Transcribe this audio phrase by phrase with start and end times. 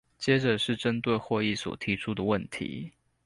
[0.17, 2.91] 接著是針對會議所提出的問題